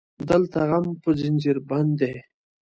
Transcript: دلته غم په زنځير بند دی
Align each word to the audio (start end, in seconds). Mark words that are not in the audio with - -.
دلته 0.29 0.59
غم 0.69 0.85
په 1.01 1.09
زنځير 1.19 1.57
بند 1.69 1.91
دی 1.99 2.15